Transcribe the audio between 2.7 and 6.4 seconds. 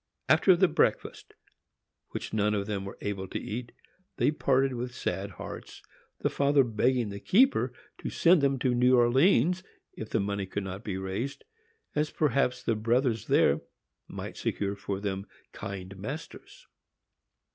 were able to eat, they parted with sad hearts, the